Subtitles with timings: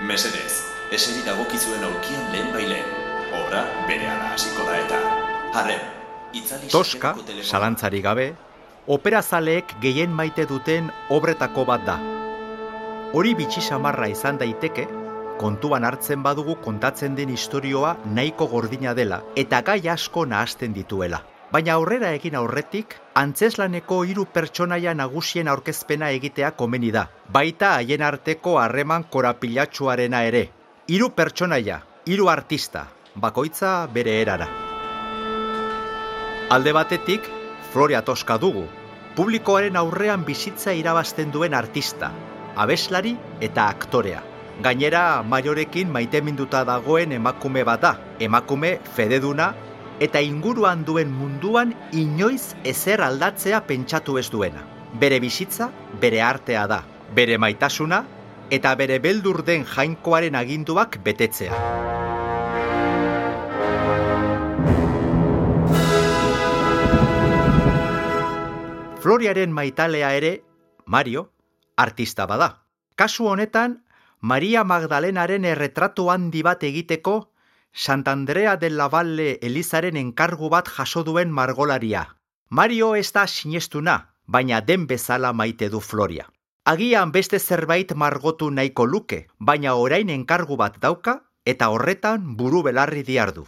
[0.00, 0.62] Mesedez,
[0.96, 2.86] eseri dagokizuen aurkian lehen bailen.
[3.36, 5.00] Obra bere hasiko da eta.
[5.52, 5.82] Harren,
[6.32, 7.10] itzali Toska,
[7.44, 8.30] salantzari gabe,
[8.88, 11.98] operazaleek gehien maite duten obretako bat da.
[13.12, 14.86] Hori bitxi samarra izan daiteke,
[15.36, 21.20] kontuan hartzen badugu kontatzen den istorioa nahiko gordina dela eta gai asko nahasten dituela.
[21.50, 27.08] Baina aurrera egin aurretik, antzeslaneko hiru pertsonaia nagusien aurkezpena egitea komeni da.
[27.36, 30.44] Baita haien arteko harreman korapilatsuarena ere.
[30.86, 32.84] Hiru pertsonaia, hiru artista,
[33.24, 34.46] bakoitza bere erara.
[36.54, 37.26] Alde batetik,
[37.72, 38.62] Floria Toska dugu,
[39.16, 42.12] publikoaren aurrean bizitza irabazten duen artista,
[42.54, 44.22] abeslari eta aktorea.
[44.62, 49.48] Gainera, maiorekin maiteminduta dagoen emakume bat da, emakume fededuna
[50.00, 54.64] eta inguruan duen munduan inoiz ezer aldatzea pentsatu ez duena.
[55.00, 55.68] Bere bizitza,
[56.00, 56.80] bere artea da,
[57.14, 58.00] bere maitasuna
[58.50, 61.52] eta bere beldur den jainkoaren aginduak betetzea.
[69.00, 70.32] Floriaren maitalea ere,
[70.84, 71.30] Mario,
[71.76, 72.66] artista bada.
[72.96, 73.84] Kasu honetan,
[74.20, 77.29] Maria Magdalenaren erretratu handi bat egiteko
[77.72, 82.16] Sant Andrea de la Valle Elizaren enkargu bat jaso duen margolaria.
[82.50, 86.26] Mario ez da sinestuna, baina den bezala maite du Floria.
[86.64, 93.02] Agian beste zerbait margotu nahiko luke, baina orain enkargu bat dauka eta horretan buru belarri
[93.02, 93.46] diardu.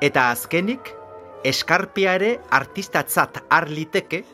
[0.00, 0.92] Eta azkenik,
[1.46, 4.24] eskarpia ere artistatzat har liteke,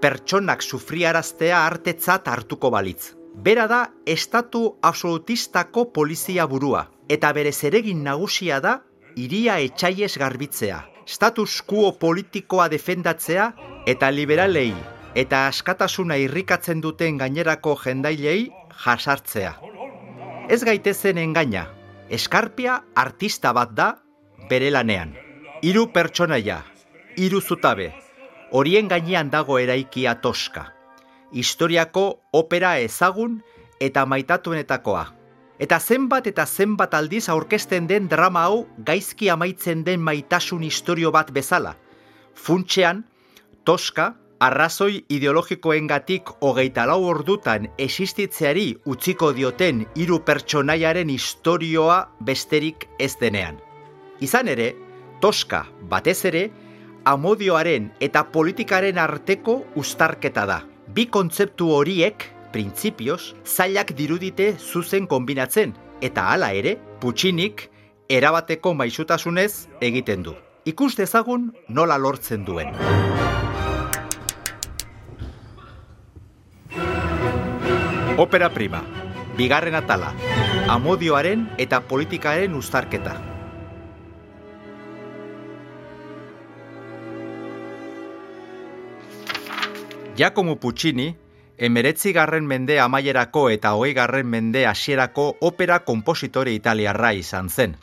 [0.00, 3.14] pertsonak sufriaraztea artetzat hartuko balitz.
[3.34, 8.76] Bera da estatu absolutistako polizia burua, eta bere zeregin nagusia da
[9.16, 13.50] iria etxaiez garbitzea, status quo politikoa defendatzea
[13.90, 14.72] eta liberalei
[15.14, 18.50] eta askatasuna irrikatzen duten gainerako jendailei
[18.84, 19.54] jasartzea.
[20.50, 21.68] Ez gaitezen engaina,
[22.10, 23.94] eskarpia artista bat da
[24.50, 25.23] bere lanean.
[25.64, 26.58] Hiru pertsonaia,
[27.16, 27.86] hiru zutabe,
[28.52, 30.66] horien gainean dago eraikia toska.
[31.32, 32.02] Historiako
[32.36, 33.38] opera ezagun
[33.86, 35.06] eta maitatuenetakoa.
[35.64, 38.60] Eta zenbat eta zenbat aldiz aurkezten den drama hau
[38.90, 41.78] gaizki amaitzen den maitasun historio bat bezala.
[42.34, 43.06] Funtxean,
[43.64, 44.12] toska,
[44.44, 53.56] arrazoi ideologikoengatik hogeita lau ordutan existitzeari utziko dioten hiru pertsonaiaren historioa besterik ez denean.
[54.20, 54.74] Izan ere,
[55.24, 56.50] toska batez ere,
[57.08, 60.58] amodioaren eta politikaren arteko ustarketa da.
[60.92, 65.72] Bi kontzeptu horiek, printzipioz, zailak dirudite zuzen kombinatzen,
[66.04, 67.70] eta hala ere, putxinik
[68.12, 70.36] erabateko maixutasunez egiten du.
[70.68, 72.76] Ikus dezagun nola lortzen duen.
[78.20, 78.84] Opera prima,
[79.38, 80.12] bigarren atala,
[80.68, 83.33] amodioaren eta politikaren ustarketa.
[90.16, 91.16] Giacomo Puccini,
[91.58, 97.74] emeretzi garren mende amaierako eta hogei garren mende hasierako opera kompositore italiarra izan zen.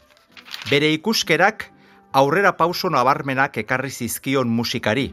[0.70, 1.66] Bere ikuskerak
[2.14, 5.10] aurrera pauso nabarmenak ekarri zizkion musikari,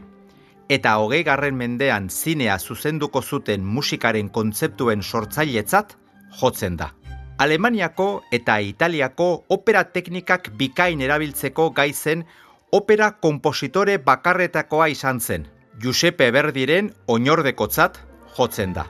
[0.69, 5.97] eta hogei garren mendean zinea zuzenduko zuten musikaren kontzeptuen sortzailetzat
[6.39, 6.93] jotzen da.
[7.37, 12.23] Alemaniako eta Italiako opera teknikak bikain erabiltzeko gaizen
[12.71, 15.47] opera kompositore bakarretakoa izan zen,
[15.79, 18.01] Giuseppe Verdiren oinordekotzat
[18.35, 18.83] jotzen da.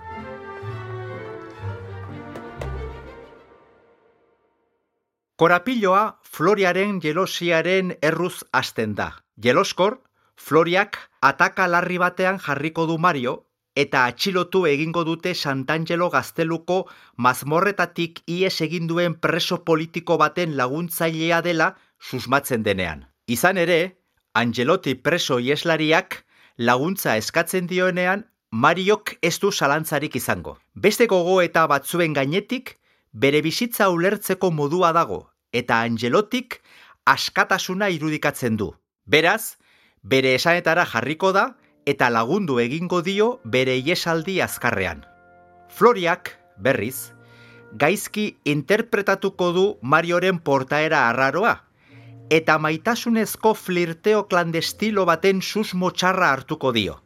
[5.37, 9.11] Korapiloa Floriaren jelosiaren erruz hasten da.
[9.37, 9.99] Jeloskor,
[10.35, 13.35] Floriak ataka larri batean jarriko du Mario
[13.75, 16.79] eta atxilotu egingo dute Santangelo gazteluko
[17.17, 23.05] mazmorretatik ies egin duen preso politiko baten laguntzailea dela susmatzen denean.
[23.27, 23.79] Izan ere,
[24.33, 26.23] Angelotti preso ieslariak
[26.59, 30.57] laguntza eskatzen dioenean, Mariok ez du salantzarik izango.
[30.75, 32.73] Beste gogo eta batzuen gainetik,
[33.13, 35.21] bere bizitza ulertzeko modua dago,
[35.53, 36.59] eta Angelotik
[37.07, 38.73] askatasuna irudikatzen du.
[39.05, 39.55] Beraz,
[40.03, 41.45] bere esanetara jarriko da,
[41.85, 45.05] eta lagundu egingo dio bere iesaldi azkarrean.
[45.69, 47.13] Floriak, berriz,
[47.71, 51.55] gaizki interpretatuko du Marioren portaera arraroa,
[52.29, 56.99] eta maitasunezko flirteo klandestilo baten susmo txarra hartuko dio.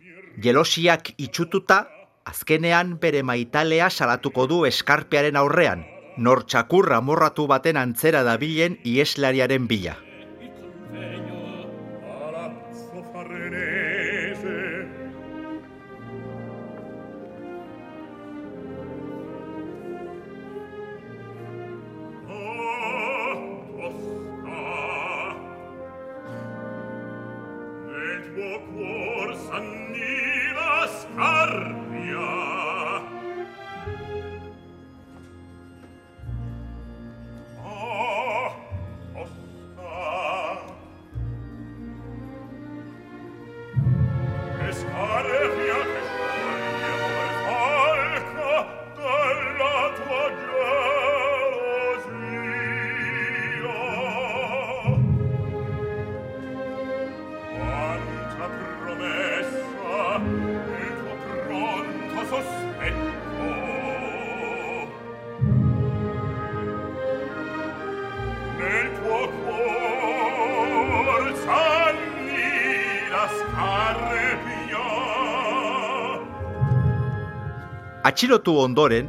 [0.44, 1.86] Jelosiak itxututa,
[2.25, 5.86] azkenean bere maitalea salatuko du eskarpearen aurrean,
[6.18, 9.96] nor txakurra morratu baten antzera dabilen ieslariaren bila.
[78.13, 79.07] Atxilotu ondoren,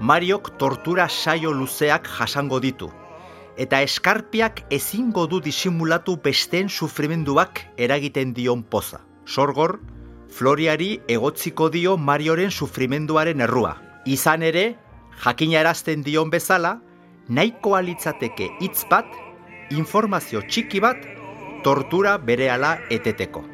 [0.00, 2.88] Mariok tortura saio luzeak jasango ditu,
[3.54, 9.04] eta eskarpiak ezingo du disimulatu besteen sufrimenduak eragiten dion poza.
[9.24, 9.76] Sorgor,
[10.34, 13.76] Floriari egotziko dio Marioren sufrimenduaren errua.
[14.04, 14.64] Izan ere,
[15.22, 16.80] jakina erazten dion bezala,
[17.28, 19.06] nahiko alitzateke hitz bat,
[19.70, 21.06] informazio txiki bat,
[21.62, 23.46] tortura berehala eteteko.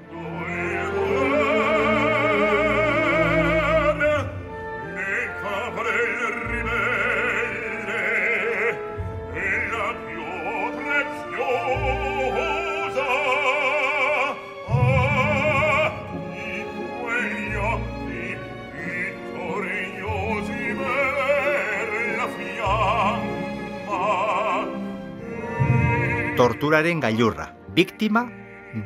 [26.57, 28.25] Torturaren gailurra, biktima,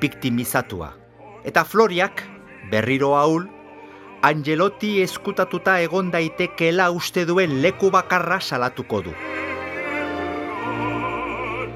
[0.00, 0.90] biktimizatua.
[1.46, 2.24] Eta Floriak,
[2.70, 3.46] berriro haul,
[4.26, 9.14] Angelotti eskutatuta egon daitekeela uste duen leku bakarra salatuko du.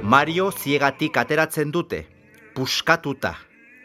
[0.02, 2.02] Mario ziegatik ateratzen dute,
[2.54, 3.36] puskatuta,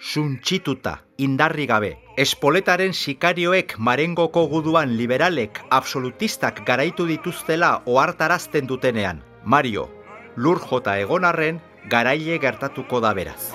[0.01, 1.93] suntxituta, indarri gabe.
[2.17, 9.23] Espoletaren sikarioek marengoko guduan liberalek absolutistak garaitu dituztela ohartarazten dutenean.
[9.45, 9.87] Mario,
[10.35, 13.51] lur jota egonarren, garaile gertatuko da beraz.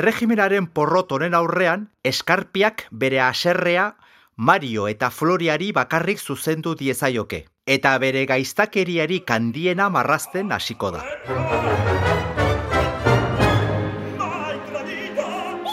[0.00, 3.90] Erregimenaren porrot honen aurrean, eskarpiak bere aserrea
[4.48, 11.04] Mario eta Floriari bakarrik zuzendu diezaioke, eta bere gaiztakeriari kandiena marrazten hasiko da.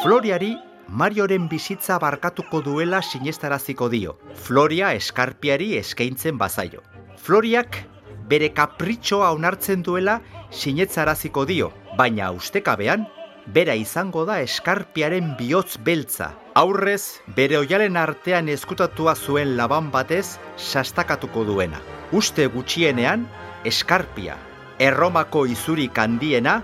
[0.03, 0.57] Floriari
[0.89, 4.17] Marioren bizitza barkatuko duela sinestaraziko dio.
[4.35, 6.83] Floria eskarpiari eskaintzen bazaio.
[7.15, 7.85] Floriak
[8.27, 10.19] bere kapritxoa onartzen duela
[10.51, 13.07] sinetzaraziko dio, baina ustekabean
[13.47, 16.33] bera izango da eskarpiaren bihotz beltza.
[16.53, 21.79] Aurrez, bere oialen artean eskutatua zuen laban batez sastakatuko duena.
[22.11, 23.27] Uste gutxienean,
[23.65, 24.35] eskarpia,
[24.79, 26.61] erromako izurik handiena,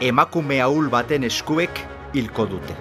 [0.00, 2.78] emakume ahul baten eskuek hilko dute.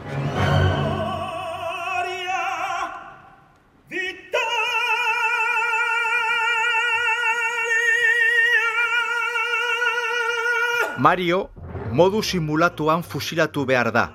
[11.03, 11.49] Mario
[11.93, 14.07] modu simulatuan fusilatu behar da,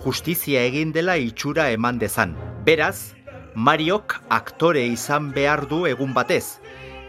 [0.00, 2.32] justizia egin dela itxura eman dezan.
[2.64, 3.12] Beraz,
[3.54, 6.56] Mariok aktore izan behar du egun batez,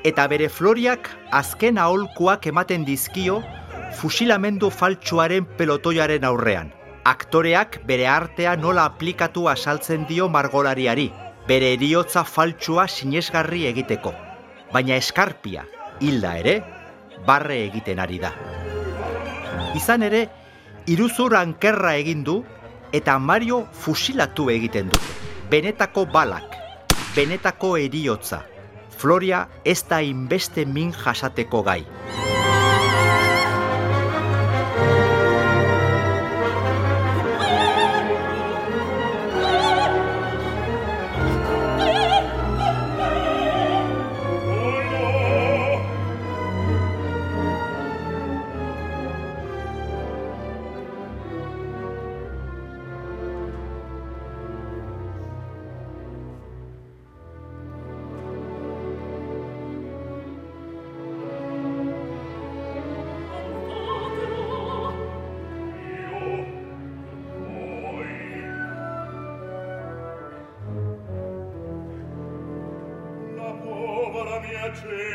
[0.04, 1.08] eta bere floriak
[1.40, 3.40] azken aholkuak ematen dizkio
[3.96, 6.74] fusilamendu faltsuaren pelotoiaren aurrean.
[7.08, 11.08] Aktoreak bere artea nola aplikatu asaltzen dio margolariari,
[11.48, 14.12] bere eriotza faltsua sinesgarri egiteko.
[14.74, 15.64] Baina eskarpia,
[16.02, 16.58] hilda ere,
[17.26, 18.34] barre egiten ari da.
[19.76, 20.28] Izan ere,
[20.88, 22.40] iruzur ankerra egin du
[22.94, 25.00] eta Mario fusilatu egiten du.
[25.50, 26.56] Benetako balak,
[27.16, 28.44] benetako eriotza.
[29.00, 31.84] Floria ez da inbeste min jasateko gai.
[74.72, 75.09] piace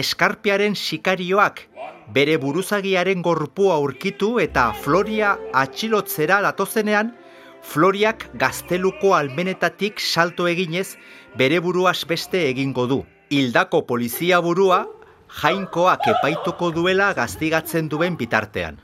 [0.00, 1.66] eskarpiaren sikarioak
[2.14, 7.12] bere buruzagiaren gorpua aurkitu eta Floria atxilotzera datozenean,
[7.62, 10.96] Floriak gazteluko almenetatik salto eginez
[11.38, 13.02] bere buruaz beste egingo du.
[13.30, 14.84] Hildako polizia burua
[15.40, 18.80] jainkoak epaituko duela gaztigatzen duen bitartean.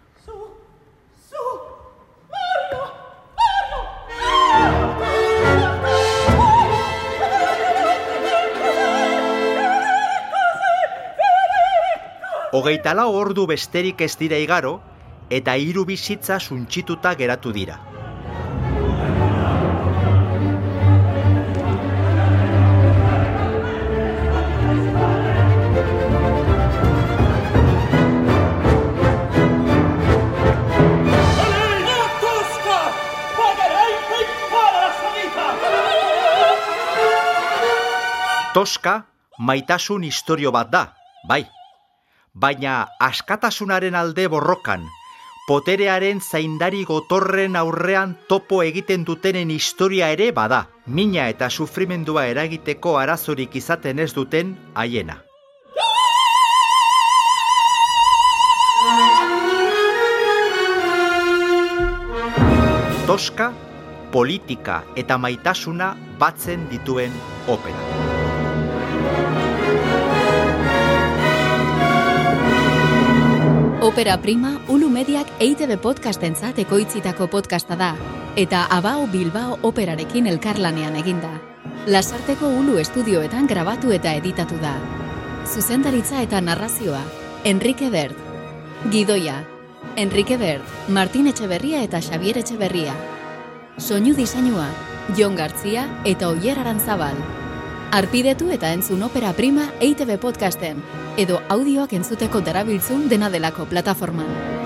[12.53, 14.79] Hogeita lau ordu besterik ez dira igaro,
[15.31, 17.81] eta hiru bizitza suntxituta geratu dira.
[38.55, 39.03] Toska
[39.37, 40.87] maitasun historio bat da,
[41.29, 41.43] bai
[42.37, 44.85] baina askatasunaren alde borrokan,
[45.49, 53.57] poterearen zaindari gotorren aurrean topo egiten dutenen historia ere bada, mina eta sufrimendua eragiteko arazorik
[53.57, 55.23] izaten ez duten haiena.
[63.07, 63.53] Toska,
[64.13, 67.15] politika eta maitasuna batzen dituen
[67.47, 68.16] opera.
[73.87, 76.81] Opera Prima, Ulu Mediak EITB podcasten zateko
[77.31, 77.95] podcasta da,
[78.35, 81.31] eta Abao Bilbao operarekin elkarlanean eginda.
[81.87, 84.75] Lasarteko Ulu estudioetan grabatu eta editatu da.
[85.47, 87.05] Zuzendaritza eta narrazioa,
[87.45, 88.19] Enrique Bert.
[88.91, 89.45] Gidoia,
[89.95, 92.93] Enrique Bert, Martin Etxeberria eta Xavier Etxeberria.
[93.79, 94.67] Soinu diseinua,
[95.17, 97.46] Jon Gartzia eta Oier Arantzabal.
[97.97, 100.83] Arpidetu eta entzun opera prima EITB podcasten,
[101.17, 104.66] edo audioak entzuteko darabiltzun dena delako plataforman.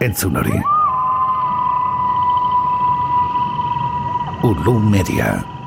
[0.00, 0.56] Entzun hori.
[4.42, 5.59] Ulu Media.